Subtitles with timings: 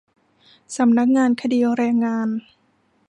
[0.75, 2.27] สำนักงานคดีแรงงาน